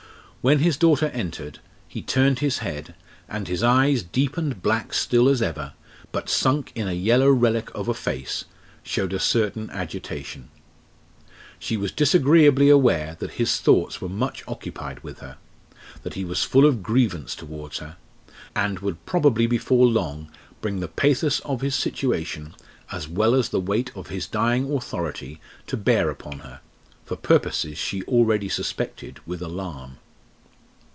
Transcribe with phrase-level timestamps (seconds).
[0.43, 2.95] When his daughter entered, he turned his head,
[3.29, 5.73] and his eyes, deep and black still as ever,
[6.11, 8.45] but sunk in a yellow relic of a face,
[8.81, 10.49] showed a certain agitation.
[11.59, 15.37] She was disagreeably aware that his thoughts were much occupied with her;
[16.01, 17.97] that he was full of grievance towards her,
[18.55, 20.27] and would probably before long
[20.59, 22.55] bring the pathos of his situation
[22.91, 26.61] as well as the weight of his dying authority to bear upon her,
[27.05, 29.99] for purposes she already suspected with alarm.